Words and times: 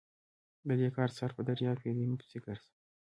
د 0.67 0.69
دې 0.79 0.89
کار 0.95 1.09
سر 1.17 1.29
په 1.37 1.41
درياب 1.47 1.77
کې 1.83 1.91
دی؛ 1.97 2.05
مه 2.09 2.17
پسې 2.21 2.37
ګرځه! 2.45 2.71